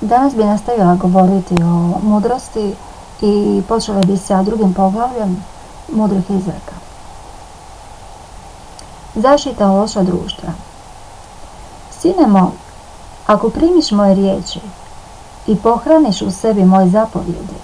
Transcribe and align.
Danas 0.00 0.34
bi 0.34 0.44
nastavila 0.44 0.94
govoriti 0.94 1.54
o 1.62 1.98
mudrosti 2.02 2.74
i 3.20 3.62
počela 3.68 4.00
bi 4.00 4.16
sa 4.16 4.42
drugim 4.42 4.74
poglavljem 4.74 5.44
mudrih 5.92 6.30
izreka. 6.30 6.74
Zaštita 9.14 9.66
loša 9.66 10.02
društva. 10.02 10.48
Sine 11.90 12.26
moj, 12.26 12.50
ako 13.26 13.48
primiš 13.48 13.90
moje 13.90 14.14
riječi 14.14 14.60
i 15.46 15.56
pohraniš 15.56 16.22
u 16.22 16.30
sebi 16.30 16.64
moje 16.64 16.88
zapovjede 16.88 17.56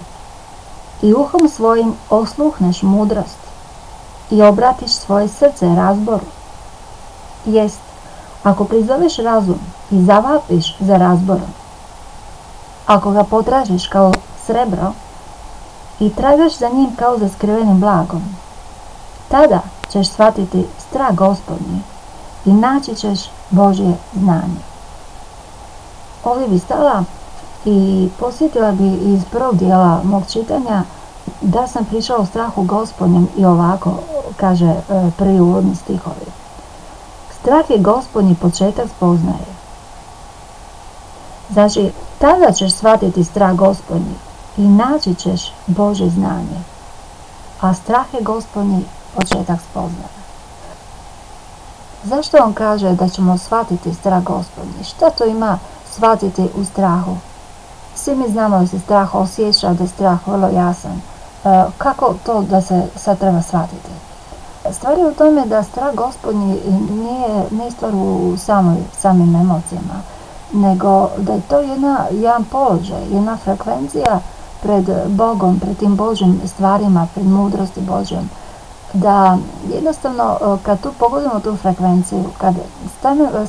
i 1.01 1.13
uhom 1.13 1.49
svojim 1.49 1.93
osluhneš 2.09 2.81
mudrost 2.81 3.37
i 4.31 4.41
obratiš 4.41 4.91
svoje 4.91 5.27
srce 5.27 5.65
razboru, 5.75 6.25
jest, 7.45 7.79
ako 8.43 8.65
prizoveš 8.65 9.17
razum 9.17 9.59
i 9.91 10.03
zavapiš 10.03 10.75
za 10.79 10.97
razborom, 10.97 11.62
ako 12.85 13.11
ga 13.11 13.23
potražiš 13.23 13.87
kao 13.87 14.11
srebro 14.45 14.93
i 15.99 16.09
tragaš 16.09 16.57
za 16.57 16.69
njim 16.69 16.95
kao 16.95 17.17
za 17.17 17.29
skrivenim 17.29 17.79
blagom, 17.79 18.21
tada 19.27 19.59
ćeš 19.91 20.09
shvatiti 20.09 20.65
strah 20.89 21.15
gospodnji 21.15 21.81
i 22.45 22.53
naći 22.53 22.95
ćeš 22.95 23.19
Božje 23.49 23.93
znanje. 24.13 24.63
Ovdje 26.23 26.47
bi 26.47 26.59
stala 26.59 27.03
i 27.65 28.09
posjetila 28.19 28.71
bi 28.71 29.13
iz 29.13 29.21
prvog 29.31 29.57
dijela 29.57 30.01
mog 30.03 30.23
čitanja 30.31 30.83
da 31.41 31.67
sam 31.67 31.85
pričala 31.85 32.19
o 32.19 32.25
strahu 32.25 32.63
gospodnjem 32.63 33.27
i 33.37 33.45
ovako, 33.45 33.93
kaže 34.37 34.65
e, 34.65 34.81
prvi 35.17 35.39
uvodni 35.39 35.75
stihovi. 35.75 36.25
Strah 37.41 37.69
je 37.69 37.77
gospodnji 37.77 38.35
početak 38.35 38.89
spoznaje. 38.97 39.53
Znači, 41.49 41.91
tada 42.23 42.51
ćeš 42.51 42.73
shvatiti 42.73 43.23
strah 43.23 43.55
gospodnji 43.55 44.15
i 44.57 44.61
naći 44.67 45.15
ćeš 45.15 45.53
Bože 45.67 46.09
znanje. 46.09 46.59
A 47.61 47.73
strah 47.73 48.13
je 48.13 48.21
gospodnji 48.21 48.85
početak 49.15 49.59
spoznaje. 49.71 50.13
Zašto 52.03 52.37
on 52.43 52.53
kaže 52.53 52.91
da 52.91 53.09
ćemo 53.09 53.37
shvatiti 53.37 53.93
strah 53.93 54.23
gospodnji? 54.23 54.83
Što 54.83 55.09
to 55.09 55.25
ima 55.25 55.59
shvatiti 55.91 56.49
u 56.55 56.65
strahu? 56.65 57.15
Svi 57.95 58.15
mi 58.15 58.29
znamo 58.29 58.59
da 58.59 58.67
se 58.67 58.79
strah 58.79 59.15
osjeća, 59.15 59.73
da 59.73 59.83
je 59.83 59.87
strah 59.87 60.27
vrlo 60.27 60.47
jasan. 60.47 61.01
E, 61.45 61.63
kako 61.77 62.13
to 62.25 62.41
da 62.41 62.61
se 62.61 62.87
sad 62.95 63.19
treba 63.19 63.41
shvatiti? 63.41 63.89
Stvar 64.71 64.97
je 64.97 65.07
u 65.07 65.13
tome 65.13 65.45
da 65.45 65.63
strah 65.63 65.95
gospodnji 65.95 66.59
nije, 66.89 67.45
nije 67.51 67.71
stvar 67.71 67.95
u 67.95 68.33
samoj, 68.37 68.77
samim 68.99 69.35
emocijama, 69.35 70.12
nego 70.53 71.09
da 71.17 71.33
je 71.33 71.41
to 71.41 71.59
jedna, 71.59 72.05
jedan 72.11 72.43
položaj, 72.43 73.03
jedna 73.11 73.37
frekvencija 73.37 74.19
pred 74.61 74.85
Bogom, 75.07 75.59
pred 75.59 75.77
tim 75.77 75.95
Božim 75.95 76.41
stvarima, 76.45 77.07
pred 77.13 77.25
mudrosti 77.25 77.81
Božjom. 77.81 78.29
Da 78.93 79.37
jednostavno 79.73 80.37
e, 80.41 80.57
kad 80.63 80.81
tu 80.81 80.89
pogodimo 80.99 81.39
tu 81.39 81.55
frekvenciju, 81.55 82.23
kad 82.37 82.55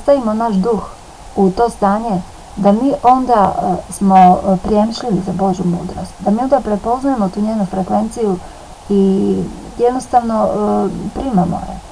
stavimo 0.02 0.34
naš 0.34 0.54
duh 0.54 0.82
u 1.36 1.50
to 1.50 1.70
stanje, 1.70 2.22
da 2.56 2.72
mi 2.72 2.92
onda 3.02 3.54
e, 3.56 3.92
smo 3.92 4.16
e, 4.16 4.56
prijemšljivi 4.56 5.22
za 5.26 5.32
Božju 5.32 5.64
mudrost, 5.64 6.12
da 6.18 6.30
mi 6.30 6.42
onda 6.42 6.60
prepoznajemo 6.60 7.28
tu 7.28 7.40
njenu 7.40 7.66
frekvenciju 7.66 8.36
i 8.88 9.36
jednostavno 9.78 10.48
primamo 11.14 11.56
je. 11.56 11.83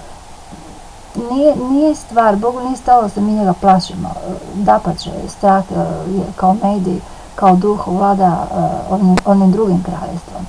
Nije, 1.30 1.56
nije 1.56 1.94
stvar, 1.94 2.36
Bogu 2.36 2.60
nije 2.60 2.77
stalo 2.77 3.08
da 3.14 3.20
mi 3.20 3.32
njega 3.32 3.52
plašimo, 3.60 4.10
dapače, 4.55 5.10
strah 5.28 5.64
je 6.08 6.24
kao 6.36 6.56
medij, 6.62 7.00
kao 7.34 7.56
duh 7.56 7.88
vlada 7.88 8.46
onim, 8.91 9.16
onim 9.24 9.52
drugim 9.52 9.83
kraljestvom. 9.83 10.46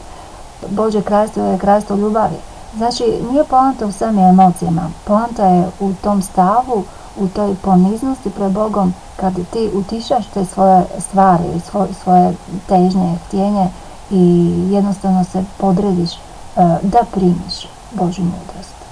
Bože 0.70 1.02
kraljestvo 1.02 1.44
je 1.44 1.58
kraljestvo 1.58 1.96
ljubavi. 1.96 2.36
Znači, 2.78 3.04
nije 3.32 3.44
poanta 3.44 3.86
u 3.86 3.92
samim 3.92 4.24
emocijama, 4.24 4.90
poanta 5.04 5.46
je 5.46 5.68
u 5.80 5.94
tom 5.94 6.22
stavu, 6.22 6.84
u 7.18 7.28
toj 7.28 7.56
poniznosti 7.62 8.30
pred 8.30 8.52
Bogom, 8.52 8.94
kad 9.16 9.34
ti 9.52 9.70
utišaš 9.74 10.26
te 10.34 10.46
svoje 10.46 10.84
stvari, 11.00 11.44
svoje, 11.70 11.94
svoje 12.04 12.34
težnje, 12.68 13.18
htjenje 13.28 13.70
i 14.12 14.54
jednostavno 14.72 15.24
se 15.24 15.44
podrediš 15.58 16.14
e, 16.14 16.18
da 16.82 17.00
primiš 17.12 17.68
Božju 17.92 18.26
mudrost. 18.26 18.83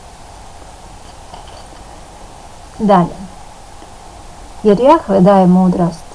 Dalje. 2.81 3.15
Jer 4.63 4.79
Jahve 4.79 5.19
daje 5.19 5.47
mudrost, 5.47 6.05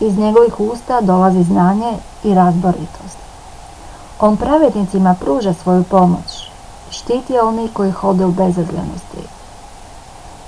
iz 0.00 0.18
njegovih 0.18 0.60
usta 0.60 1.00
dolazi 1.00 1.42
znanje 1.42 1.92
i 2.24 2.34
razboritost. 2.34 3.18
On 4.20 4.36
pravednicima 4.36 5.14
pruža 5.20 5.54
svoju 5.54 5.84
pomoć, 5.84 6.50
štiti 6.90 7.38
oni 7.38 7.68
koji 7.72 7.92
hode 7.92 8.26
u 8.26 8.30
bezazlenosti. 8.30 9.22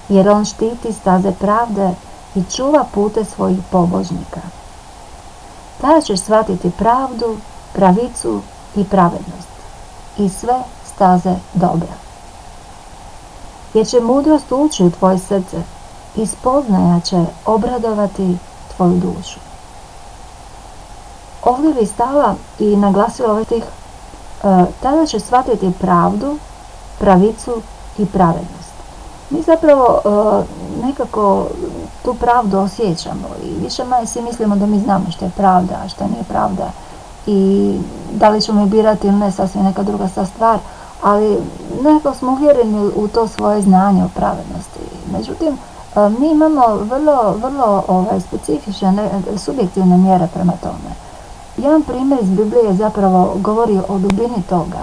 Jer 0.09 0.29
on 0.29 0.45
štiti 0.45 0.93
staze 0.93 1.33
pravde 1.33 1.91
i 2.35 2.43
čuva 2.57 2.85
pute 2.95 3.25
svojih 3.25 3.59
pobožnika. 3.71 4.41
Tada 5.81 6.01
ćeš 6.01 6.21
shvatiti 6.21 6.71
pravdu, 6.71 7.37
pravicu 7.73 8.41
i 8.77 8.85
pravednost 8.85 9.49
i 10.19 10.29
sve 10.29 10.63
staze 10.95 11.35
dobra. 11.55 12.10
Jer 13.75 13.87
će 13.87 14.01
mudrost 14.01 14.53
ući 14.53 14.85
u 14.85 14.91
tvoje 14.91 15.19
srce 15.19 15.63
i 16.17 16.27
spoznaja 16.27 17.01
će 17.01 17.25
obradovati 17.47 18.37
tvoju 18.77 18.95
dušu. 18.95 19.39
Ovdje 21.45 21.75
bi 21.75 21.87
stala 21.87 22.35
i 22.59 22.77
naglasila 22.77 23.31
ovaj 23.31 23.45
tih, 23.45 23.65
e, 23.65 24.65
tada 24.83 25.07
će 25.07 25.21
shvatiti 25.21 25.73
pravdu, 25.81 26.39
pravicu 26.99 27.63
i 27.99 28.07
pravednost. 28.07 28.71
Mi 29.31 29.43
zapravo 29.43 30.01
e, 30.05 30.87
nekako 30.87 31.47
tu 32.05 32.15
pravdu 32.15 32.59
osjećamo 32.59 33.29
i 33.45 33.65
više 33.65 33.85
manje 33.85 34.07
svi 34.07 34.23
mislimo 34.23 34.57
da 34.57 34.67
mi 34.67 34.81
znamo 34.81 35.05
što 35.11 35.25
je 35.25 35.31
pravda, 35.37 35.75
a 35.85 35.89
što 35.89 36.05
nije 36.05 36.25
pravda 36.29 36.71
i 37.27 37.75
da 38.13 38.29
li 38.29 38.41
ćemo 38.41 38.67
birati 38.67 39.07
ili 39.07 39.17
ne, 39.17 39.33
sasvim 39.33 39.65
neka 39.65 39.83
druga 39.83 40.09
stvar, 40.09 40.59
ali 41.03 41.39
nekako 41.83 42.15
smo 42.15 42.33
uvjereni 42.33 42.91
u 42.97 43.09
to 43.09 43.29
svoje 43.29 43.63
znanje 43.63 44.05
o 44.05 44.09
pravednosti. 44.15 44.81
Međutim, 45.13 45.59
E, 45.97 46.09
mi 46.09 46.31
imamo 46.31 46.77
vrlo, 46.77 47.35
vrlo 47.43 47.85
ovaj, 47.89 48.21
specifične, 48.21 49.11
subjektivne 49.37 49.97
mjere 49.97 50.29
prema 50.35 50.53
tome. 50.63 50.91
Jedan 51.57 51.83
primjer 51.83 52.23
iz 52.23 52.31
Biblije 52.31 52.75
zapravo 52.75 53.35
govori 53.37 53.81
o 53.89 53.99
dubini 53.99 54.43
toga. 54.49 54.83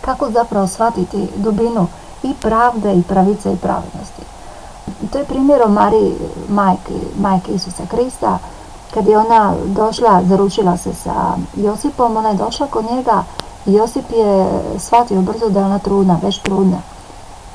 Kako 0.00 0.30
zapravo 0.30 0.66
shvatiti 0.66 1.28
dubinu 1.36 1.86
i 2.22 2.34
pravde 2.34 2.94
i 2.94 3.02
pravice 3.02 3.52
i 3.52 3.56
pravednosti. 3.56 4.22
To 5.12 5.18
je 5.18 5.24
primjer 5.24 5.62
o 5.62 5.68
Mariji, 5.68 6.14
majke, 6.48 6.92
majke 7.20 7.52
Isusa 7.52 7.82
Krista, 7.90 8.38
kad 8.94 9.06
je 9.06 9.18
ona 9.18 9.54
došla, 9.66 10.22
zaručila 10.28 10.76
se 10.76 10.94
sa 10.94 11.36
Josipom, 11.56 12.16
ona 12.16 12.28
je 12.28 12.34
došla 12.34 12.66
kod 12.66 12.84
njega 12.90 13.22
Josip 13.66 14.10
je 14.10 14.60
shvatio 14.78 15.20
brzo 15.20 15.48
da 15.48 15.60
je 15.60 15.66
ona 15.66 15.78
trudna, 15.78 16.18
već 16.22 16.38
trudna. 16.38 16.78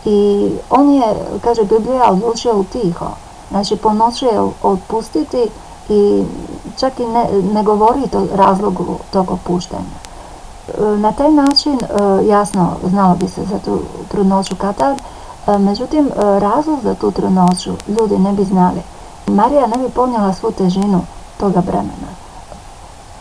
I 0.06 0.50
on 0.70 0.90
je, 0.90 1.04
kaže 1.44 1.64
Biblija, 1.64 2.12
odlučio 2.12 2.58
utiho. 2.58 3.06
Znači, 3.50 3.76
po 3.76 3.94
noći 3.94 4.26
je 4.26 4.42
otpustiti 4.64 5.50
i 5.90 6.24
čak 6.80 7.00
i 7.00 7.06
ne, 7.06 7.28
ne 7.54 7.64
govori 7.64 8.02
o 8.14 8.36
razlogu 8.36 8.98
tog 9.12 9.32
opuštanja. 9.32 9.84
E, 10.78 10.98
na 10.98 11.12
taj 11.12 11.32
način, 11.32 11.80
e, 11.82 12.26
jasno, 12.28 12.72
znalo 12.90 13.16
bi 13.16 13.28
se 13.28 13.42
za 13.44 13.60
tu 13.60 13.80
trudnoću 14.08 14.56
Katar, 14.56 14.96
e, 15.48 15.58
međutim, 15.58 16.10
razlog 16.16 16.80
za 16.84 16.96
tu 16.96 17.12
trudnoću 17.12 17.72
ljudi 17.88 18.18
ne 18.18 18.34
bi 18.34 18.44
znali. 18.44 18.82
Marija 19.28 19.68
ne 19.68 19.78
bi 19.78 19.90
ponijela 19.90 20.34
svu 20.34 20.52
težinu 20.52 21.02
toga 21.38 21.62
bremena. 21.62 22.10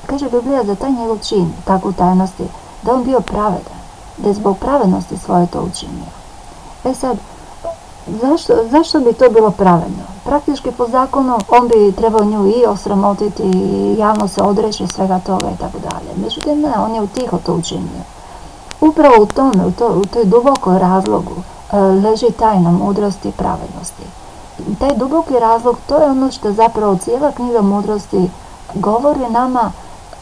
Kaže 0.06 0.28
Biblija 0.30 0.64
za 0.64 0.74
taj 0.74 0.92
njegov 0.92 1.18
čin, 1.18 1.52
takvu 1.64 1.92
tajnosti, 1.92 2.44
da 2.82 2.94
on 2.94 3.04
bio 3.04 3.20
pravedan, 3.20 3.78
da 4.16 4.28
je 4.28 4.34
zbog 4.34 4.58
pravednosti 4.58 5.16
svoje 5.16 5.46
to 5.46 5.60
učinio. 5.60 6.10
E 6.84 6.94
sad, 6.94 7.16
zašto, 8.06 8.54
zašto 8.70 9.00
bi 9.00 9.12
to 9.12 9.30
bilo 9.30 9.50
pravedno? 9.50 10.04
Praktički 10.24 10.70
po 10.70 10.88
zakonu 10.88 11.38
on 11.48 11.68
bi 11.68 11.92
trebao 11.96 12.24
nju 12.24 12.46
i 12.46 12.66
osramotiti 12.66 13.42
i 13.42 13.94
javno 13.98 14.28
se 14.28 14.42
odreći 14.42 14.86
svega 14.86 15.18
toga 15.18 15.46
i 15.54 15.58
tako 15.58 15.78
dalje. 15.78 16.24
Međutim, 16.24 16.60
ne, 16.60 16.72
on 16.78 16.94
je 16.94 17.02
utiho 17.02 17.38
to 17.46 17.54
učinio. 17.54 18.02
Upravo 18.80 19.22
u 19.22 19.26
tome, 19.26 19.66
u, 19.66 19.70
to, 19.70 19.88
u 19.88 20.06
toj 20.06 20.24
dubokoj 20.24 20.78
razlogu 20.78 21.34
e, 21.72 21.76
leži 21.76 22.30
tajna 22.38 22.70
mudrosti 22.70 23.28
i 23.28 23.32
pravednosti. 23.32 24.02
Taj 24.78 24.94
duboki 24.96 25.34
razlog, 25.34 25.78
to 25.86 25.96
je 25.96 26.10
ono 26.10 26.30
što 26.30 26.52
zapravo 26.52 26.96
cijela 26.96 27.32
knjiga 27.32 27.62
mudrosti 27.62 28.30
govori 28.74 29.30
nama 29.30 29.72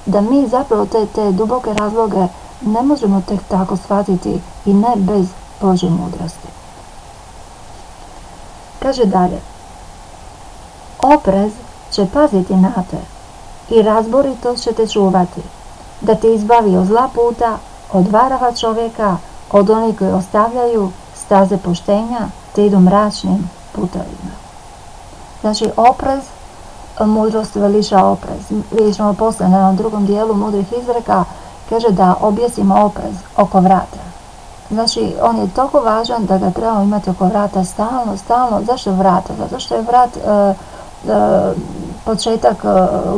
da 0.07 0.21
mi 0.21 0.49
zapravo 0.49 0.87
te, 0.87 1.07
te 1.07 1.33
duboke 1.33 1.75
razloge 1.75 2.27
ne 2.61 2.83
možemo 2.83 3.23
tek 3.29 3.41
tako 3.49 3.77
shvatiti 3.77 4.41
i 4.67 4.75
ne 4.75 4.93
bez 4.97 5.27
Bože 5.61 5.91
mudrosti. 5.91 6.49
Kaže 8.79 9.05
dalje. 9.05 9.41
Oprez 10.99 11.53
će 11.91 12.07
paziti 12.13 12.57
na 12.57 12.73
te 12.91 12.99
i 13.75 13.83
razborito 13.83 14.57
će 14.57 14.73
te 14.73 14.87
čuvati, 14.87 15.41
da 16.01 16.15
te 16.15 16.35
izbavi 16.35 16.77
od 16.77 16.87
zla 16.87 17.09
puta, 17.15 17.59
od 17.93 18.09
varava 18.09 18.53
čovjeka, 18.53 19.17
od 19.53 19.71
onih 19.71 19.99
koji 19.99 20.13
ostavljaju 20.13 20.91
staze 21.15 21.57
poštenja, 21.57 22.29
te 22.55 22.67
idu 22.67 22.79
mračnim 22.79 23.51
putovima. 23.73 24.37
Znači, 25.41 25.71
oprez, 25.77 26.23
mudrost 27.01 27.55
veliša 27.55 28.05
oprez. 28.05 28.63
Vidjet 28.73 28.97
ćemo 28.97 29.15
poslije 29.15 29.49
na 29.49 29.73
drugom 29.73 30.07
dijelu 30.07 30.35
mudrih 30.35 30.67
izreka, 30.83 31.25
kaže 31.69 31.91
da 31.91 32.15
objesimo 32.21 32.85
oprez 32.85 33.15
oko 33.37 33.61
vrata. 33.61 34.07
Znači, 34.71 35.15
on 35.23 35.37
je 35.37 35.51
toliko 35.55 35.81
važan 35.81 36.27
da 36.27 36.39
ga 36.39 36.51
trebamo 36.51 36.83
imati 36.83 37.11
oko 37.11 37.27
vrata 37.27 37.65
stalno, 37.65 38.17
stalno. 38.17 38.63
Zašto 38.67 38.93
vrata? 38.93 39.33
Zato 39.39 39.61
što 39.61 39.75
je 39.75 39.83
vrat 39.83 40.17
e, 40.17 40.21
e, 40.21 40.55
početak 42.05 42.65
e, 42.65 42.69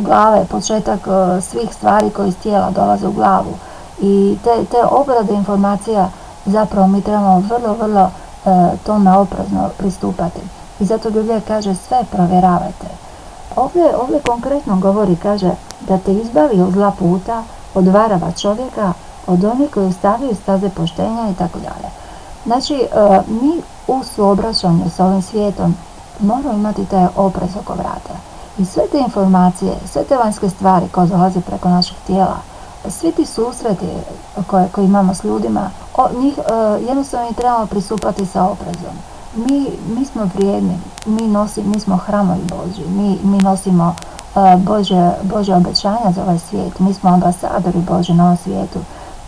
glave, 0.00 0.44
početak 0.44 1.00
svih 1.40 1.74
stvari 1.74 2.10
koje 2.10 2.28
iz 2.28 2.36
tijela 2.36 2.70
dolaze 2.70 3.08
u 3.08 3.12
glavu. 3.12 3.54
I 4.00 4.38
te, 4.44 4.64
te 4.70 4.76
obrade 4.90 5.34
informacija 5.34 6.08
zapravo 6.46 6.86
mi 6.86 7.02
trebamo 7.02 7.42
vrlo, 7.48 7.74
vrlo 7.74 8.10
tome 8.86 9.16
oprezno 9.16 9.68
pristupati. 9.78 10.40
I 10.80 10.84
zato 10.84 11.10
Biblija 11.10 11.40
kaže 11.48 11.74
sve 11.74 12.04
provjeravajte. 12.10 12.86
Ovdje, 13.56 13.96
ovdje 13.96 14.20
konkretno 14.20 14.76
govori, 14.76 15.16
kaže 15.16 15.50
da 15.88 15.98
te 15.98 16.12
izbavi 16.12 16.60
od 16.60 16.72
zla 16.72 16.92
puta, 16.98 17.42
od 17.74 17.88
varava 17.88 18.32
čovjeka, 18.32 18.92
od 19.26 19.44
onih 19.44 19.70
koji 19.70 19.92
stavljaju 19.92 20.34
staze 20.34 20.68
poštenja 20.68 21.30
i 21.30 21.34
tako 21.34 21.58
dalje. 21.58 21.90
Znači, 22.46 22.74
e, 22.74 23.20
mi 23.28 23.62
u 23.86 24.04
suobraćanju 24.04 24.90
s 24.90 25.00
ovim 25.00 25.22
svijetom 25.22 25.74
moramo 26.20 26.52
imati 26.52 26.86
taj 26.86 27.06
oprez 27.16 27.50
oko 27.60 27.72
vrata. 27.72 28.14
I 28.58 28.64
sve 28.64 28.82
te 28.92 28.98
informacije, 28.98 29.72
sve 29.86 30.04
te 30.04 30.16
vanjske 30.16 30.50
stvari 30.50 30.88
koje 30.88 31.06
dolaze 31.06 31.40
preko 31.40 31.68
naših 31.68 31.96
tijela, 32.06 32.36
svi 32.88 33.12
ti 33.12 33.26
susreti 33.26 33.86
koje, 34.46 34.68
koje 34.68 34.84
imamo 34.84 35.14
s 35.14 35.24
ljudima, 35.24 35.70
o, 35.96 36.08
njih 36.20 36.38
uh, 36.38 36.88
jednostavno 36.88 37.32
trebamo 37.32 37.66
pristupati 37.66 38.26
sa 38.26 38.44
oprezom. 38.44 38.94
Mi, 39.36 39.70
mi 39.96 40.04
smo 40.04 40.28
vrijedni, 40.34 40.78
mi, 41.06 41.28
nosi, 41.28 41.62
mi 41.62 41.80
smo 41.80 41.96
hramovi 41.96 42.40
Boži, 42.42 42.88
mi, 42.88 43.18
mi 43.22 43.38
nosimo 43.38 43.94
Bože, 44.56 45.10
Bože 45.22 45.54
obećanja 45.54 46.12
za 46.14 46.22
ovaj 46.22 46.38
svijet, 46.38 46.78
mi 46.78 46.94
smo 46.94 47.10
ambasadori 47.10 47.78
Bože 47.78 48.14
na 48.14 48.24
ovom 48.24 48.36
svijetu. 48.36 48.78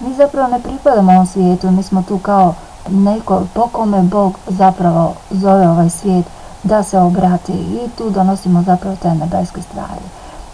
Mi 0.01 0.15
zapravo 0.15 0.49
ne 0.49 0.61
pripadamo 0.61 1.13
ovom 1.13 1.27
svijetu, 1.27 1.71
mi 1.71 1.83
smo 1.83 2.03
tu 2.03 2.19
kao 2.19 2.55
neko 2.89 3.43
po 3.55 3.67
kome 3.73 4.03
Bog 4.03 4.39
zapravo 4.49 5.15
zove 5.31 5.69
ovaj 5.69 5.91
svijet 5.91 6.27
da 6.63 6.83
se 6.83 6.99
obrati 6.99 7.53
i 7.53 7.89
tu 7.99 8.11
donosimo 8.11 8.63
zapravo 8.63 8.97
te 9.03 9.15
nebeske 9.15 9.63
stvari. 9.63 10.05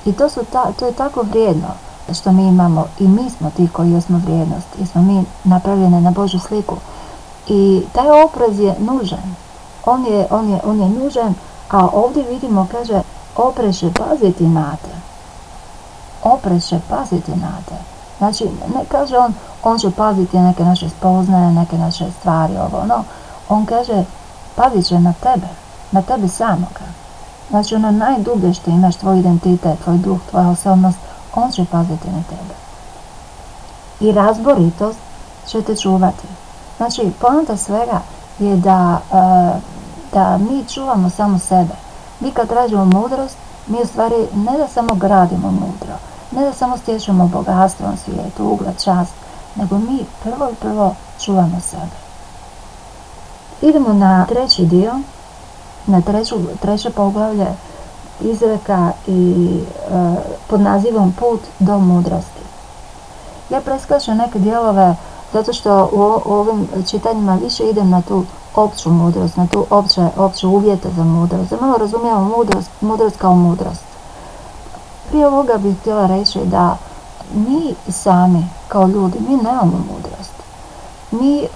I 0.04 0.12
to, 0.12 0.28
su 0.28 0.40
ta, 0.52 0.72
to 0.78 0.86
je 0.86 0.92
tako 0.92 1.22
vrijedno 1.22 1.68
što 2.14 2.32
mi 2.32 2.46
imamo 2.46 2.86
i 2.98 3.08
mi 3.08 3.30
smo 3.30 3.50
ti 3.50 3.68
koji 3.72 3.92
jesmo 3.92 4.20
vrijednost, 4.24 4.66
jer 4.78 4.88
smo 4.88 5.02
mi 5.02 5.24
napravljeni 5.44 6.00
na 6.00 6.10
Božu 6.10 6.38
sliku. 6.38 6.76
I 7.48 7.82
taj 7.92 8.22
oprez 8.24 8.60
je 8.60 8.74
nužan. 8.78 9.34
On 9.86 10.06
je, 10.06 10.26
on 10.30 10.50
je, 10.50 10.60
on 10.64 10.80
je 10.80 10.88
nužan, 10.88 11.34
a 11.70 11.88
ovdje 11.92 12.24
vidimo, 12.30 12.66
kaže, 12.72 13.02
opreše 13.36 13.90
paziti 13.92 14.44
na 14.44 14.76
te. 14.82 14.96
Opreše 16.22 16.80
paziti 16.88 17.30
na 17.30 17.52
te. 17.68 17.74
Znači, 18.18 18.44
ne 18.44 18.84
kaže 18.88 19.18
on, 19.18 19.34
on 19.62 19.78
će 19.78 19.90
paziti 19.90 20.38
neke 20.38 20.64
naše 20.64 20.88
spoznaje, 20.88 21.52
neke 21.52 21.78
naše 21.78 22.04
stvari, 22.20 22.56
ovo, 22.56 22.84
no. 22.86 23.04
On 23.48 23.66
kaže, 23.66 24.04
pazit 24.54 24.86
će 24.86 25.00
na 25.00 25.12
tebe, 25.12 25.48
na 25.92 26.02
tebe 26.02 26.28
samoga. 26.28 26.86
Znači, 27.50 27.74
ono 27.74 27.90
najdublje 27.90 28.54
što 28.54 28.70
imaš, 28.70 28.96
tvoj 28.96 29.18
identitet, 29.18 29.80
tvoj 29.84 29.98
duh, 29.98 30.18
tvoja 30.30 30.48
osobnost, 30.48 30.98
on 31.34 31.50
će 31.50 31.64
paziti 31.64 32.10
na 32.10 32.22
tebe. 32.28 32.54
I 34.00 34.12
razboritost 34.12 34.98
će 35.46 35.62
te 35.62 35.76
čuvati. 35.76 36.26
Znači, 36.76 37.12
poanta 37.20 37.56
svega 37.56 38.00
je 38.38 38.56
da, 38.56 39.00
e, 39.12 39.60
da 40.12 40.38
mi 40.38 40.64
čuvamo 40.64 41.10
samo 41.10 41.38
sebe. 41.38 41.85
Mi 42.20 42.30
kad 42.30 42.48
tražimo 42.48 42.84
mudrost, 42.84 43.36
mi 43.66 43.78
u 43.82 43.86
stvari 43.86 44.26
ne 44.34 44.58
da 44.58 44.68
samo 44.68 44.94
gradimo 44.94 45.50
mudro, 45.50 45.96
ne 46.30 46.44
da 46.44 46.52
samo 46.52 46.76
stječemo 46.76 47.26
bogatstvo 47.26 47.88
na 47.88 47.96
svijetu, 47.96 48.44
ugled, 48.44 48.82
čast, 48.84 49.12
nego 49.54 49.78
mi 49.78 50.04
prvo 50.22 50.50
i 50.52 50.54
prvo 50.54 50.94
čuvamo 51.20 51.60
sebe. 51.60 51.96
Idemo 53.62 53.92
na 53.92 54.26
treći 54.26 54.66
dio, 54.66 54.92
na 55.86 56.00
treću, 56.00 56.36
treće 56.62 56.90
poglavlje 56.90 57.46
izreka 58.20 58.92
i 59.06 59.50
e, 59.56 60.14
pod 60.46 60.60
nazivom 60.60 61.12
Put 61.12 61.40
do 61.58 61.78
mudrosti. 61.78 62.42
Ja 63.50 63.60
preskačem 63.60 64.16
neke 64.16 64.38
dijelove 64.38 64.96
zato 65.32 65.52
što 65.52 65.90
u, 65.92 66.30
u 66.30 66.34
ovim 66.34 66.68
čitanjima 66.90 67.38
više 67.42 67.64
idem 67.64 67.90
na 67.90 68.02
tu 68.02 68.24
opću 68.56 68.90
mudrost, 68.90 69.36
na 69.36 69.46
tu 69.46 69.66
opće, 69.70 70.08
opće 70.16 70.46
uvjete 70.46 70.88
za 70.96 71.04
mudrost. 71.04 71.50
Da 71.50 71.56
malo 71.60 71.76
razumijemo 71.76 72.20
mudrost, 72.36 72.70
mudrost 72.80 73.16
kao 73.16 73.34
mudrost. 73.34 73.82
Prije 75.08 75.26
ovoga 75.26 75.58
bih 75.58 75.80
htjela 75.80 76.06
reći 76.06 76.38
da 76.44 76.76
mi 77.34 77.74
sami 77.88 78.48
kao 78.68 78.86
ljudi, 78.86 79.18
mi 79.28 79.36
nemamo 79.36 79.80
mudrost. 79.92 80.32
Mi 81.10 81.42
e, 81.42 81.48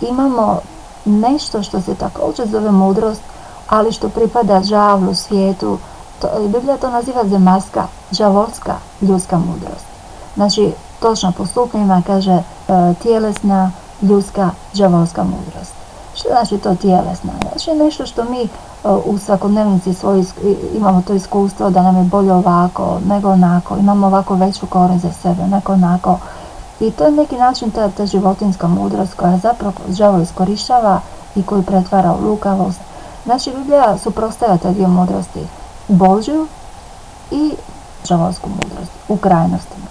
imamo 0.00 0.58
nešto 1.04 1.62
što 1.62 1.80
se 1.80 1.94
također 1.94 2.48
zove 2.48 2.70
mudrost, 2.70 3.20
ali 3.68 3.92
što 3.92 4.08
pripada 4.08 4.62
žavlu, 4.62 5.14
svijetu. 5.14 5.78
To, 6.20 6.28
Biblija 6.48 6.76
to 6.76 6.90
naziva 6.90 7.24
zemaljska, 7.24 7.86
žavolska 8.10 8.74
ljudska 9.00 9.38
mudrost. 9.38 9.86
Znači, 10.34 10.72
točno 11.00 11.32
po 11.32 11.46
stupnjima 11.46 12.02
kaže 12.06 12.32
e, 12.32 12.42
tjelesna, 13.02 13.70
ljudska, 14.02 14.50
žavolska 14.74 15.24
mudrost. 15.24 15.83
Što 16.14 16.28
znači 16.28 16.58
to 16.58 16.74
tjelesna? 16.74 17.32
Znači 17.50 17.70
nešto 17.74 18.06
što 18.06 18.24
mi 18.24 18.48
u 19.04 19.18
svakodnevnici 19.18 19.94
svoj, 19.94 20.24
imamo 20.74 21.02
to 21.06 21.14
iskustvo 21.14 21.70
da 21.70 21.82
nam 21.82 21.96
je 21.96 22.04
bolje 22.04 22.32
ovako 22.32 22.98
nego 23.06 23.30
onako, 23.30 23.76
imamo 23.76 24.06
ovako 24.06 24.34
veću 24.34 24.66
korist 24.66 25.02
za 25.02 25.12
sebe, 25.12 25.42
nego 25.46 25.72
onako. 25.72 26.18
I 26.80 26.90
to 26.90 27.04
je 27.04 27.10
neki 27.10 27.36
način 27.36 27.70
ta, 27.70 27.88
ta 27.88 28.06
životinska 28.06 28.68
mudrost 28.68 29.14
koja 29.14 29.38
zapravo 29.38 29.74
žavo 29.88 30.20
iskorištava 30.20 31.00
i 31.36 31.42
koju 31.42 31.62
pretvara 31.62 32.14
u 32.14 32.28
lukavost. 32.28 32.80
Znači 33.24 33.52
Biblija 33.56 33.98
suprostavlja 33.98 34.58
te 34.58 34.70
dvije 34.70 34.88
mudrosti, 34.88 35.40
Božju 35.88 36.46
i 37.30 37.52
žavolsku 38.04 38.48
mudrost 38.48 38.92
u 39.08 39.16
krajnostima. 39.16 39.86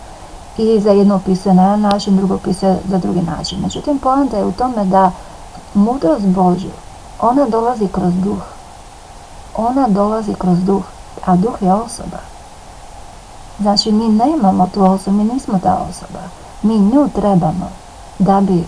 I 0.57 0.79
za 0.79 0.91
jedno 0.91 1.15
opisuje 1.15 1.55
na 1.55 1.63
jedan 1.63 1.81
način, 1.81 2.17
drugo 2.17 2.35
opisuje 2.35 2.79
za 2.89 2.97
drugi 2.97 3.21
način. 3.21 3.59
Međutim, 3.61 3.99
poanta 3.99 4.37
je 4.37 4.45
u 4.45 4.51
tome 4.51 4.85
da 4.85 5.11
mudrost 5.73 6.25
Božju, 6.25 6.71
ona 7.19 7.45
dolazi 7.45 7.87
kroz 7.87 8.13
duh 8.23 8.53
ona 9.55 9.87
dolazi 9.87 10.33
kroz 10.33 10.59
duh, 10.59 10.83
a 11.25 11.35
duh 11.35 11.61
je 11.61 11.73
osoba. 11.73 12.17
Znači 13.59 13.91
mi 13.91 14.07
nemamo 14.07 14.67
tu 14.73 14.83
osobu, 14.83 15.17
mi 15.17 15.23
nismo 15.23 15.59
ta 15.63 15.85
osoba. 15.89 16.19
Mi 16.61 16.79
nju 16.79 17.09
trebamo 17.15 17.69
da 18.19 18.41
bi 18.41 18.63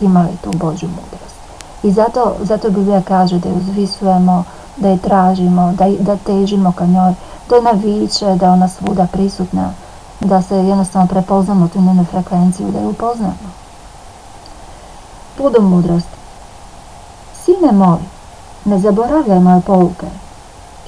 imali 0.00 0.36
tu 0.44 0.50
Božju 0.50 0.88
mudrost. 0.88 1.40
I 1.82 1.92
zato, 1.92 2.36
zato 2.42 2.70
Biblija 2.70 3.02
kaže 3.02 3.38
da 3.38 3.48
je 3.48 3.54
uzvisujemo, 3.54 4.44
da 4.76 4.88
je 4.88 4.98
tražimo, 4.98 5.72
da, 5.72 5.88
da 5.98 6.16
težimo 6.16 6.72
ka 6.72 6.86
njoj, 6.86 7.14
da 7.48 7.60
naviče, 7.60 8.34
da 8.34 8.46
je 8.46 8.52
ona 8.52 8.68
svuda 8.68 9.06
prisutna, 9.12 9.70
da 10.20 10.42
se 10.42 10.56
jednostavno 10.56 11.08
prepoznamo 11.08 11.68
tu 11.68 11.80
njenu 11.80 12.04
frekvenciju, 12.04 12.70
da 12.70 12.78
je 12.78 12.86
upoznamo. 12.86 13.50
Put 15.36 15.58
mudrost. 15.60 16.19
Sine 17.60 17.72
moj, 17.72 17.98
ne 18.64 18.78
zaboravljaj 18.78 19.40
moje 19.40 19.60
pouke, 19.60 20.06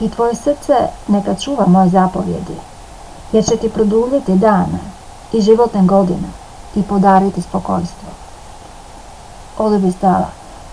i 0.00 0.09
tvoje 0.09 0.35
srce 0.35 0.75
neka 1.09 1.35
čuva 1.35 1.67
moje 1.67 1.88
zapovjedi, 1.88 2.57
jer 3.33 3.45
će 3.45 3.57
ti 3.57 3.69
produljiti 3.69 4.35
dane 4.35 4.79
i 5.33 5.41
životne 5.41 5.83
godine 5.83 6.29
i 6.75 6.83
podariti 6.83 7.43
spokojstvo. 7.43 8.09
Ovdje 9.59 9.79
bi 9.79 9.93
stala. 9.93 10.29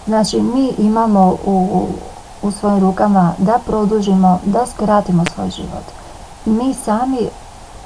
Znači, 0.07 0.41
mi 0.41 0.73
imamo 0.77 1.37
u, 1.45 1.87
u 2.41 2.51
svojim 2.51 2.79
rukama 2.79 3.33
da 3.37 3.59
produžimo, 3.65 4.39
da 4.45 4.65
skratimo 4.65 5.23
svoj 5.35 5.49
život. 5.49 5.85
Mi 6.45 6.73
sami 6.73 7.29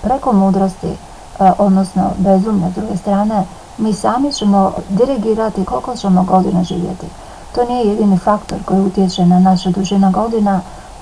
preko 0.02 0.34
mudrosti, 0.34 0.88
e, 0.90 0.96
odnosno 1.58 2.12
bezumne 2.18 2.72
s 2.72 2.76
druge 2.76 2.98
strane, 2.98 3.44
mi 3.78 3.94
sami 3.94 4.34
ćemo 4.34 4.72
dirigirati 4.90 5.66
koliko 5.66 5.96
ćemo 5.96 6.24
godina 6.24 6.64
živjeti. 6.64 7.08
To 7.56 7.66
nije 7.66 7.88
jedini 7.88 8.18
faktor 8.18 8.58
koji 8.66 8.82
utječe 8.82 9.26
na 9.26 9.40
našu 9.40 9.72
dužina 9.72 10.12
godina, 10.12 10.62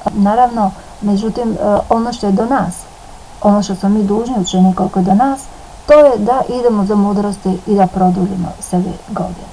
Naravno, 0.10 0.72
međutim, 1.02 1.52
e, 1.52 1.78
ono 1.90 2.14
što 2.14 2.26
je 2.26 2.32
do 2.32 2.46
nas, 2.46 2.74
ono 3.42 3.64
što 3.64 3.76
smo 3.76 3.90
mi 3.90 4.04
dužni 4.04 4.36
učiniti 4.40 4.76
koliko 4.76 5.00
je 5.00 5.06
do 5.06 5.14
nas, 5.14 5.42
to 5.86 5.94
je 5.94 6.18
da 6.18 6.42
idemo 6.60 6.86
za 6.86 6.96
mudrosti 6.96 7.60
i 7.68 7.76
da 7.76 7.88
produžimo 7.88 8.48
sebi 8.60 8.92
godine. 9.10 9.52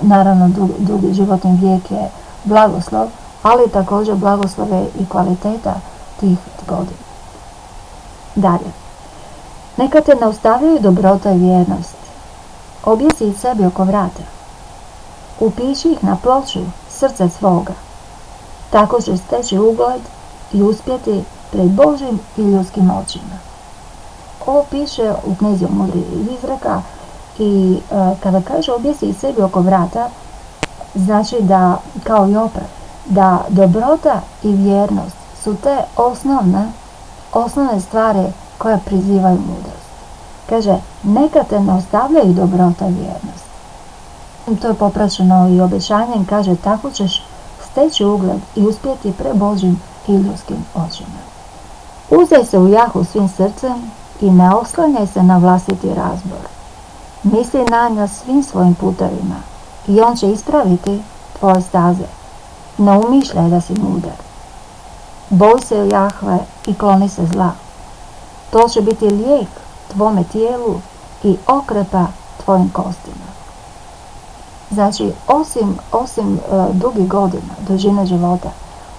Naravno, 0.00 0.50
dugi 0.78 1.14
životni 1.14 1.58
vijek 1.62 1.90
je 1.90 2.10
blagoslov, 2.44 3.06
ali 3.42 3.70
također 3.70 4.14
blagoslove 4.14 4.84
i 5.00 5.06
kvaliteta 5.06 5.74
tih 6.20 6.38
godina. 6.68 7.06
Dalje. 8.34 8.72
Neka 9.76 10.00
te 10.00 10.14
ne 10.20 10.26
ostavljaju 10.26 10.80
dobrota 10.80 11.32
i 11.32 11.38
vjernost. 11.38 11.96
Objesi 12.84 13.28
ih 13.28 13.40
sebi 13.40 13.66
oko 13.66 13.84
vrata. 13.84 14.35
Upiši 15.40 15.88
ih 15.88 16.04
na 16.04 16.16
ploču 16.22 16.60
srce 16.90 17.28
svoga. 17.28 17.72
Tako 18.70 19.00
će 19.00 19.16
steći 19.16 19.58
ugled 19.58 20.00
i 20.52 20.62
uspjeti 20.62 21.24
pred 21.50 21.70
Božim 21.70 22.20
i 22.36 22.42
ljudskim 22.42 22.90
očima. 22.90 23.38
Ovo 24.46 24.64
piše 24.70 25.14
u 25.26 25.34
knjizi 25.34 25.66
mudri 25.70 26.02
izreka 26.38 26.82
i 27.38 27.78
e, 27.90 28.14
kada 28.22 28.40
kaže 28.40 28.72
objesi 28.72 29.12
sebi 29.12 29.42
oko 29.42 29.60
vrata, 29.60 30.08
znači 30.94 31.36
da, 31.40 31.76
kao 32.04 32.28
i 32.28 32.36
opra, 32.36 32.64
da 33.06 33.44
dobrota 33.48 34.20
i 34.42 34.52
vjernost 34.52 35.16
su 35.44 35.56
te 35.56 35.76
osnovne, 35.96 36.72
osnovne 37.32 37.80
stvari 37.80 38.24
koje 38.58 38.78
prizivaju 38.84 39.38
mudrost. 39.38 39.86
Kaže, 40.48 40.76
neka 41.02 41.44
te 41.44 41.60
ne 41.60 41.72
ostavljaju 41.72 42.32
dobrota 42.32 42.86
i 42.86 42.92
vjernost. 42.92 43.45
To 44.46 44.68
je 44.68 44.74
popraćeno 44.74 45.48
i 45.48 45.60
obećanjem, 45.60 46.24
kaže, 46.24 46.56
tako 46.56 46.90
ćeš 46.90 47.22
steći 47.70 48.04
ugled 48.04 48.40
i 48.56 48.66
uspjeti 48.66 49.12
pre 49.12 49.34
Božim 49.34 49.80
i 50.08 50.12
ljudskim 50.12 50.64
očima. 50.74 51.18
Uzaj 52.10 52.44
se 52.44 52.58
u 52.58 52.68
jahu 52.68 53.04
svim 53.04 53.28
srcem 53.28 53.90
i 54.20 54.30
ne 54.30 54.54
oslanjaj 54.54 55.06
se 55.06 55.22
na 55.22 55.38
vlastiti 55.38 55.88
razbor. 55.88 56.46
Misli 57.22 57.64
na 57.64 57.88
nja 57.88 58.08
svim 58.08 58.42
svojim 58.42 58.74
putovima 58.74 59.36
i 59.88 60.00
on 60.00 60.16
će 60.16 60.32
ispraviti 60.32 61.02
tvoje 61.38 61.62
staze. 61.62 62.06
Ne 62.78 62.98
umišljaj 62.98 63.50
da 63.50 63.60
si 63.60 63.72
mudar. 63.72 64.16
Boj 65.30 65.60
se 65.60 65.88
Jahve 65.88 66.38
i 66.66 66.74
kloni 66.74 67.08
se 67.08 67.26
zla. 67.26 67.50
To 68.50 68.68
će 68.68 68.80
biti 68.80 69.04
lijek 69.04 69.48
tvome 69.92 70.24
tijelu 70.24 70.80
i 71.22 71.36
okrepa 71.46 72.06
tvojim 72.44 72.70
kostima. 72.70 73.25
Znači, 74.70 75.12
osim, 75.28 75.78
osim 75.92 76.32
uh, 76.32 76.74
dugih 76.74 77.08
godina, 77.08 77.54
dužine 77.68 78.06
života, 78.06 78.50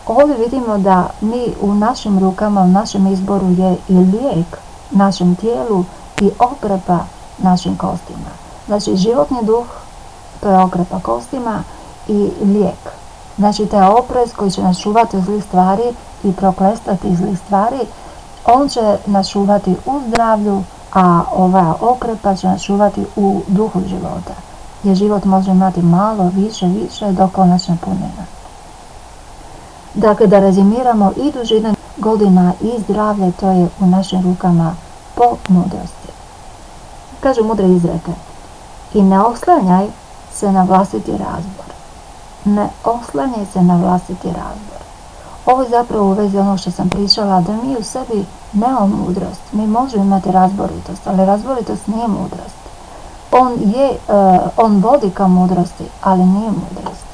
ovdje 0.06 0.36
vidimo 0.38 0.78
da 0.78 1.10
mi 1.22 1.54
u 1.62 1.74
našim 1.74 2.20
rukama, 2.20 2.62
u 2.62 2.68
našem 2.68 3.08
izboru 3.08 3.48
je 3.50 3.78
i 3.88 3.94
lijek 3.94 4.58
našem 4.92 5.36
tijelu 5.36 5.84
i 6.22 6.32
okrepa 6.40 7.00
našim 7.38 7.78
kostima. 7.78 8.30
Znači, 8.68 8.96
životni 8.96 9.38
duh, 9.44 9.66
to 10.42 10.50
je 10.50 10.64
okrepa 10.64 11.00
kostima 11.00 11.64
i 12.08 12.32
lijek. 12.42 12.92
Znači, 13.38 13.66
taj 13.66 13.88
oprez 13.88 14.34
koji 14.34 14.52
će 14.52 14.62
nas 14.62 14.80
čuvati 14.80 15.18
od 15.18 15.24
zlih 15.24 15.44
stvari 15.44 15.94
i 16.24 16.34
proklestati 16.34 17.16
zlih 17.16 17.40
stvari, 17.46 17.80
on 18.46 18.70
će 18.70 18.98
nas 19.06 19.30
čuvati 19.30 19.76
u 19.86 20.00
zdravlju, 20.08 20.64
a 20.94 21.24
ova 21.36 21.76
okrepa 21.82 22.36
će 22.36 22.48
nas 22.48 22.62
čuvati 22.64 23.06
u 23.16 23.42
duhu 23.48 23.82
života. 23.88 24.34
Jer 24.84 24.96
život 24.96 25.26
može 25.26 25.52
imati 25.52 25.82
malo, 25.82 26.32
više, 26.36 26.68
više 26.68 27.12
do 27.12 27.28
konačne 27.28 27.78
punine. 27.82 28.26
Dakle, 29.94 30.28
da 30.28 30.40
rezimiramo 30.40 31.12
i 31.18 31.32
dužine 31.32 31.74
godina 31.98 32.54
i 32.62 32.82
zdravlje, 32.82 33.32
to 33.32 33.50
je 33.50 33.68
u 33.80 33.86
našim 33.86 34.22
rukama 34.22 34.76
po 35.16 35.38
mudrosti. 35.48 36.08
Kaže 37.20 37.42
mudre 37.42 37.68
izreke. 37.68 38.12
I 38.94 39.02
ne 39.02 39.20
oslanjaj 39.20 39.88
se 40.34 40.52
na 40.52 40.64
vlastiti 40.64 41.12
razbor. 41.12 41.66
Ne 42.46 42.70
oslanjaj 42.84 43.46
se 43.54 43.62
na 43.62 43.78
vlastiti 43.78 44.28
razbor. 44.28 44.82
Ovo 45.46 45.62
je 45.62 45.70
zapravo 45.70 46.06
u 46.06 46.14
vezi 46.14 46.38
ono 46.38 46.58
što 46.58 46.72
sam 46.72 46.90
pričala, 46.90 47.42
da 47.42 47.54
mi 47.54 47.78
u 47.78 47.84
sebi 47.84 48.26
nemamo 48.54 48.88
mudrost. 48.88 49.42
Mi 49.52 49.68
možemo 49.68 50.04
imati 50.04 50.32
razboritost, 50.32 51.08
ali 51.08 51.26
razboritost 51.26 51.88
nije 51.88 52.08
mudrost. 52.08 52.57
On 53.40 53.52
je, 53.76 53.90
uh, 53.90 54.50
on 54.58 54.80
vodi 54.80 55.10
ka 55.10 55.28
mudrosti, 55.28 55.84
ali 56.04 56.26
nije 56.26 56.52
mudrost. 56.52 57.06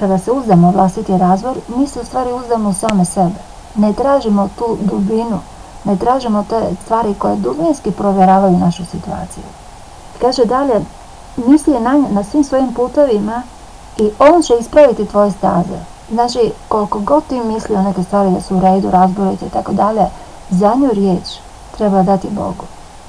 Kada 0.00 0.18
se 0.18 0.32
uzdamo 0.32 0.70
vlastiti 0.70 1.18
razbor, 1.18 1.56
mi 1.76 1.86
se 1.86 2.00
u 2.00 2.04
stvari 2.04 2.32
uzdamo 2.32 2.72
same 2.72 3.04
sebe. 3.04 3.40
Ne 3.74 3.92
tražimo 3.92 4.48
tu 4.58 4.76
dubinu, 4.80 5.38
ne 5.84 5.96
tražimo 5.96 6.44
te 6.48 6.60
stvari 6.84 7.14
koje 7.14 7.36
dubinski 7.36 7.90
provjeravaju 7.90 8.58
našu 8.58 8.84
situaciju. 8.84 9.44
Kaže 10.20 10.44
dalje, 10.44 10.84
misli 11.36 11.80
na, 11.80 12.04
na 12.10 12.24
svim 12.24 12.44
svojim 12.44 12.74
putovima 12.74 13.42
i 13.96 14.10
on 14.18 14.42
će 14.42 14.54
ispraviti 14.60 15.06
tvoje 15.06 15.30
staze. 15.30 15.78
Znači, 16.10 16.52
koliko 16.68 16.98
god 16.98 17.26
ti 17.26 17.40
misli 17.40 17.76
o 17.76 17.82
neke 17.82 18.02
stvari 18.02 18.30
da 18.30 18.40
su 18.40 18.56
u 18.56 18.60
redu, 18.60 18.90
razborite 18.90 19.46
i 19.46 19.50
tako 19.50 19.72
dalje, 19.72 20.06
za 20.50 20.74
nju 20.74 20.90
riječ 20.92 21.24
treba 21.76 22.02
dati 22.02 22.28
Bogu. 22.30 22.64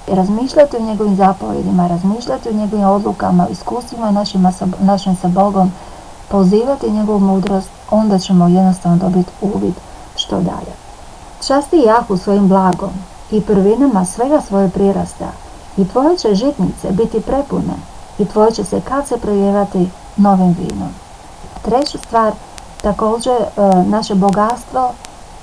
I 0.08 0.16
razmišljati 0.16 0.78
o 0.78 0.80
njegovim 0.80 1.16
zapovjedima, 1.16 1.88
razmišljati 1.88 2.50
o 2.50 2.54
njegovim 2.54 2.86
odlukama, 2.86 3.48
iskustvima 3.48 4.12
našima, 4.12 4.54
našim 4.80 5.16
sa 5.16 5.28
Bogom, 5.28 5.72
pozivati 6.28 6.92
njegovu 6.92 7.20
mudrost, 7.20 7.70
onda 7.92 8.20
ćemo 8.20 8.48
jednostavno 8.48 8.98
dobiti 8.98 9.32
uvid 9.42 9.74
što 10.16 10.36
dalje. 10.36 10.74
Časti 11.48 11.78
Jahu 11.78 12.18
svojim 12.18 12.48
blagom 12.48 12.90
i 13.32 13.42
prvinama 13.42 14.06
svega 14.06 14.42
svoje 14.42 14.70
prirasta 14.70 15.28
i 15.78 15.88
tvoje 15.88 16.18
će 16.18 16.36
žitnice 16.36 16.92
biti 16.92 17.22
prepune 17.22 17.74
i 18.20 18.26
tvoje 18.26 18.52
će 18.52 18.64
se 18.64 18.82
kad 18.82 19.08
se 19.08 19.18
prelijevati 19.18 19.90
novim 20.18 20.56
vinom. 20.60 20.90
Treću 21.62 21.98
stvar, 21.98 22.34
također 22.82 23.34
e, 23.34 23.48
naše 23.86 24.16
bogatstvo 24.16 24.92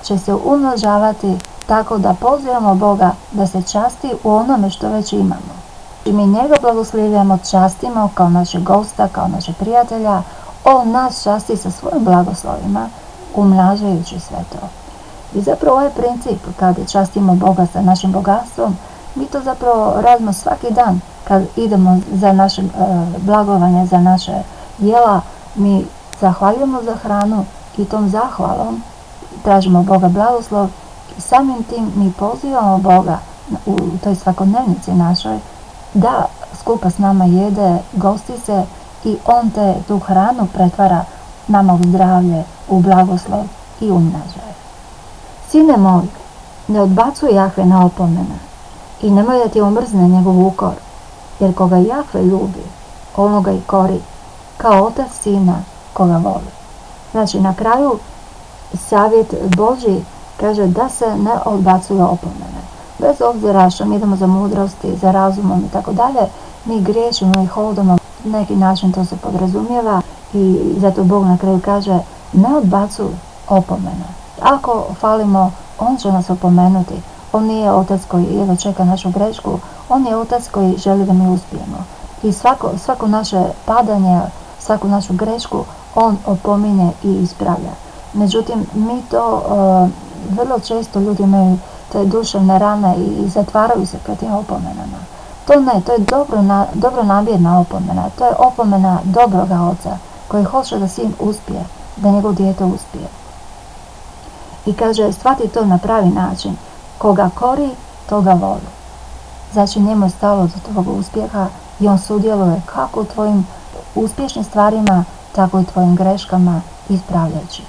će 0.03 0.17
se 0.17 0.33
umnožavati 0.33 1.37
tako 1.67 1.97
da 1.97 2.13
pozivamo 2.13 2.75
Boga 2.75 3.11
da 3.31 3.47
se 3.47 3.61
časti 3.61 4.13
u 4.23 4.31
onome 4.31 4.69
što 4.69 4.89
već 4.89 5.13
imamo. 5.13 5.55
I 6.05 6.13
mi 6.13 6.27
njega 6.27 6.55
blagoslivljamo, 6.61 7.37
častimo 7.51 8.09
kao 8.13 8.29
naše 8.29 8.59
gosta, 8.59 9.07
kao 9.07 9.27
naše 9.27 9.53
prijatelja, 9.53 10.21
on 10.63 10.91
nas 10.91 11.23
časti 11.23 11.57
sa 11.57 11.71
svojim 11.71 12.03
blagoslovima, 12.03 12.89
umnažajući 13.35 14.19
sve 14.19 14.37
to. 14.51 14.67
I 15.33 15.41
zapravo 15.41 15.75
ovaj 15.77 15.89
princip, 15.89 16.39
kada 16.59 16.85
častimo 16.85 17.35
Boga 17.35 17.65
sa 17.73 17.81
našim 17.81 18.11
bogatstvom, 18.11 18.77
mi 19.15 19.25
to 19.25 19.41
zapravo 19.41 20.01
radimo 20.01 20.33
svaki 20.33 20.71
dan 20.71 20.99
kad 21.27 21.43
idemo 21.55 21.99
za 22.11 22.33
naše 22.33 22.61
e, 22.61 22.65
blagovanje, 23.17 23.85
za 23.85 23.99
naše 23.99 24.33
jela, 24.79 25.21
mi 25.55 25.85
zahvaljujemo 26.21 26.83
za 26.83 26.95
hranu 26.95 27.45
i 27.77 27.85
tom 27.85 28.09
zahvalom 28.09 28.83
tražimo 29.43 29.83
Boga 29.83 30.07
blagoslov 30.07 30.69
i 31.17 31.21
samim 31.21 31.63
tim 31.63 31.91
mi 31.95 32.11
pozivamo 32.11 32.77
Boga 32.77 33.19
u 33.65 33.77
toj 34.03 34.15
svakodnevnici 34.15 34.91
našoj 34.93 35.39
da 35.93 36.25
skupa 36.59 36.89
s 36.89 36.97
nama 36.97 37.25
jede, 37.25 37.77
gosti 37.93 38.33
se 38.45 38.63
i 39.03 39.17
On 39.25 39.49
te 39.49 39.75
tu 39.87 39.99
hranu 39.99 40.47
pretvara 40.53 41.05
nama 41.47 41.73
u 41.73 41.77
zdravlje, 41.83 42.43
u 42.69 42.79
blagoslov 42.79 43.43
i 43.81 43.91
u 43.91 44.01
Sine 45.49 45.77
moj, 45.77 46.03
ne 46.67 46.81
odbacuj 46.81 47.35
Jahve 47.35 47.65
na 47.65 47.85
opomene 47.85 48.39
i 49.01 49.11
nemoj 49.11 49.37
da 49.37 49.47
ti 49.47 49.61
omrzne 49.61 50.07
njegov 50.07 50.47
ukor, 50.47 50.73
jer 51.39 51.55
koga 51.55 51.77
Jahve 51.77 52.23
ljubi, 52.23 52.63
onoga 53.15 53.51
i 53.51 53.61
kori, 53.61 53.99
kao 54.57 54.83
otac 54.83 55.11
sina 55.21 55.55
koga 55.93 56.17
voli. 56.17 56.51
Znači, 57.11 57.39
na 57.39 57.53
kraju 57.53 57.99
savjet 58.73 59.33
Boži 59.55 60.01
kaže 60.39 60.67
da 60.67 60.89
se 60.89 61.17
ne 61.17 61.31
odbacuju 61.45 62.03
opomene. 62.03 62.61
Bez 62.99 63.21
obzira 63.21 63.69
što 63.69 63.85
mi 63.85 63.95
idemo 63.95 64.15
za 64.15 64.27
mudrosti, 64.27 64.97
za 65.01 65.11
razumom 65.11 65.59
i 65.59 65.69
tako 65.69 65.93
dalje, 65.93 66.27
mi 66.65 66.81
griješimo 66.81 67.43
i 67.43 67.47
hodamo. 67.47 67.97
Neki 68.23 68.55
način 68.55 68.91
to 68.91 69.05
se 69.05 69.15
podrazumijeva 69.15 70.01
i 70.33 70.73
zato 70.77 71.03
Bog 71.03 71.25
na 71.25 71.37
kraju 71.37 71.59
kaže 71.65 71.99
ne 72.33 72.57
odbacuj 72.57 73.09
opomene. 73.49 74.05
Ako 74.41 74.85
falimo, 74.99 75.51
on 75.79 75.97
će 75.97 76.11
nas 76.11 76.29
opomenuti. 76.29 77.01
On 77.33 77.43
nije 77.43 77.71
otac 77.71 78.01
koji 78.07 78.23
jedno 78.23 78.55
čeka 78.55 78.83
našu 78.83 79.09
grešku, 79.09 79.59
on 79.89 80.05
je 80.05 80.17
otac 80.17 80.47
koji 80.47 80.77
želi 80.77 81.05
da 81.05 81.13
mi 81.13 81.33
uspijemo. 81.33 81.77
I 82.23 82.31
svako, 82.31 82.71
svako 82.77 83.07
naše 83.07 83.43
padanje, 83.65 84.21
svaku 84.59 84.87
našu 84.87 85.13
grešku, 85.13 85.63
on 85.95 86.17
opominje 86.25 86.91
i 87.03 87.13
ispravlja. 87.13 87.71
Međutim, 88.13 88.65
mi 88.73 89.01
to 89.11 89.33
uh, 89.35 89.89
vrlo 90.29 90.59
često 90.59 90.99
ljudi 90.99 91.23
imaju 91.23 91.57
te 91.91 92.05
duševne 92.05 92.59
rane 92.59 92.95
i, 92.97 93.29
zatvaraju 93.29 93.85
se 93.85 93.97
pred 93.97 94.19
tim 94.19 94.33
opomenama. 94.33 94.97
To 95.47 95.59
ne, 95.59 95.81
to 95.85 95.91
je 95.91 95.99
dobro, 95.99 96.41
na, 96.41 96.65
dobro 96.73 97.03
namjerna 97.03 97.59
opomena. 97.59 98.09
To 98.17 98.25
je 98.25 98.35
opomena 98.37 98.99
dobroga 99.03 99.61
oca 99.61 99.97
koji 100.27 100.43
hoće 100.43 100.77
da 100.77 100.87
sin 100.87 101.13
uspije, 101.19 101.63
da 101.95 102.11
njegov 102.11 102.33
dijete 102.33 102.63
uspije. 102.63 103.07
I 104.65 104.73
kaže, 104.73 105.13
shvati 105.13 105.47
to 105.47 105.65
na 105.65 105.77
pravi 105.77 106.09
način. 106.09 106.55
Koga 106.97 107.29
kori, 107.35 107.69
toga 108.09 108.33
voli. 108.33 108.69
Znači, 109.53 109.79
njemu 109.79 110.05
je 110.05 110.09
stalo 110.09 110.47
do 110.47 110.71
tvojeg 110.71 110.99
uspjeha 110.99 111.47
i 111.79 111.87
on 111.87 111.99
sudjeluje 111.99 112.61
kako 112.65 113.01
u 113.01 113.05
tvojim 113.05 113.47
uspješnim 113.95 114.43
stvarima, 114.43 115.03
tako 115.35 115.59
i 115.59 115.65
tvojim 115.65 115.95
greškama 115.95 116.61
ispravljajući. 116.89 117.63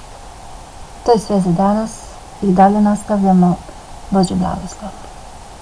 To 1.05 1.11
je 1.11 1.19
sve 1.19 1.41
za 1.41 1.51
danas. 1.51 2.06
I 2.41 2.51
dalje 2.51 2.81
nastavljamo. 2.81 3.55
Bože 4.11 4.35
blagoslov. 4.35 5.06